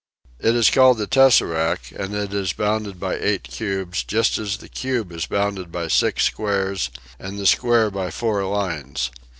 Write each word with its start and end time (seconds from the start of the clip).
It 0.39 0.55
is 0.55 0.71
called 0.71 0.97
the" 0.97 1.05
tesseract," 1.17 1.91
and 1.91 2.15
it 2.15 2.33
is 2.33 2.53
bounded 2.53 2.99
by 2.99 3.17
eight 3.19 3.43
cubes 3.43 4.03
just 4.03 4.39
as 4.39 4.57
the 4.57 4.67
cube 4.67 5.11
is 5.11 5.27
bounded 5.27 5.71
by 5.71 5.89
six 5.89 6.23
squares 6.23 6.89
and 7.19 7.37
the 7.37 7.45
square 7.45 7.91
by 7.91 8.09
four 8.09 8.43
lines. 8.45 9.11